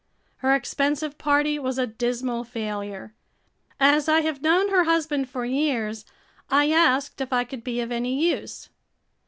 [0.37, 3.13] Her expensive party was a dismal failure.
[3.79, 6.05] As I have known her husband for years,
[6.49, 8.69] I asked if I could be of any use.